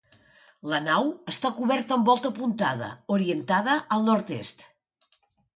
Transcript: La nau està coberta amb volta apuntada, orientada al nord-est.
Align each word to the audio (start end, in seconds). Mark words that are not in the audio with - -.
La 0.71 0.79
nau 0.85 1.09
està 1.33 1.51
coberta 1.59 1.95
amb 1.97 2.09
volta 2.11 2.31
apuntada, 2.35 2.89
orientada 3.19 3.77
al 3.97 4.09
nord-est. 4.11 4.69